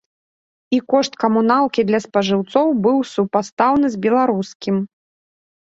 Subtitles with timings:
[0.77, 4.83] І кошт камуналкі для спажыўцоў быў супастаўны з беларускім.